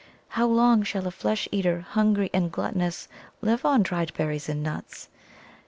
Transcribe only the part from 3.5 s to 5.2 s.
on dried berries and nuts?